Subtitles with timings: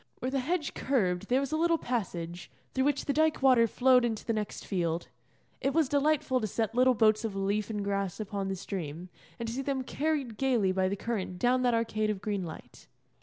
[0.17, 4.03] Where the hedge curved there was a little passage, through which the dyke water flowed
[4.03, 5.09] into the next field.
[5.61, 9.47] It was delightful to set little boats of leaf and grass upon the stream, and
[9.47, 12.87] to see them carried gaily by the current down that arcade of green light.